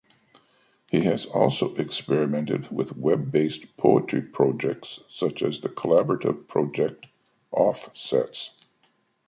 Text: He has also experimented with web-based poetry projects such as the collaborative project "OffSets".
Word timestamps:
He 0.89 1.01
has 1.01 1.27
also 1.27 1.75
experimented 1.75 2.71
with 2.71 2.97
web-based 2.97 3.77
poetry 3.77 4.23
projects 4.23 4.99
such 5.09 5.43
as 5.43 5.59
the 5.59 5.69
collaborative 5.69 6.47
project 6.47 7.05
"OffSets". 7.53 8.49